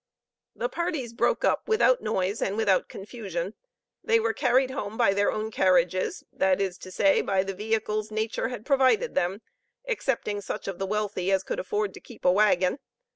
The 0.55 0.67
parties 0.67 1.13
broke 1.13 1.45
up 1.45 1.67
without 1.67 2.01
noise 2.01 2.41
and 2.41 2.57
without 2.57 2.89
confusion. 2.89 3.53
They 4.03 4.19
were 4.19 4.33
carried 4.33 4.71
home 4.71 4.97
by 4.97 5.13
their 5.13 5.31
own 5.31 5.51
carriages, 5.51 6.23
that 6.33 6.59
is 6.59 6.79
to 6.79 6.89
say, 6.89 7.21
by 7.21 7.43
the 7.43 7.53
vehicles 7.53 8.09
nature 8.09 8.47
had 8.47 8.65
provided 8.65 9.13
them, 9.13 9.43
excepting 9.85 10.41
such 10.41 10.67
of 10.67 10.79
the 10.79 10.87
wealthy 10.87 11.31
as 11.31 11.43
could 11.43 11.59
afford 11.59 11.93
to 11.93 11.99
keep 11.99 12.25
a 12.25 12.31
wagon. 12.31 12.79